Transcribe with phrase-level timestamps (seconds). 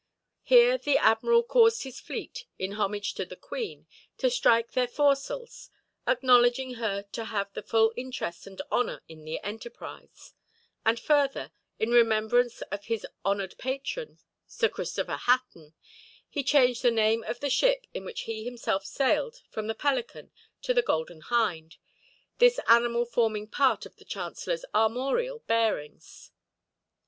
[0.41, 3.85] Here the admiral caused his fleet, in homage to the Queen,
[4.17, 5.69] to strike their foresails,
[6.07, 10.33] acknowledging her to have the full interest and honor in the enterprise;
[10.83, 14.17] and further, in remembrance of his honored patron,
[14.47, 15.75] Sir Christopher Hatton,
[16.27, 20.31] he changed the name of the ship in which he himself sailed from the Pelican
[20.63, 21.77] to the Golden Hind,
[22.39, 26.31] this animal forming part of the chancellor's armorial bearings.